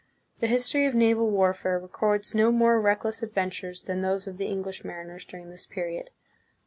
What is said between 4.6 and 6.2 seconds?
mariners during this period.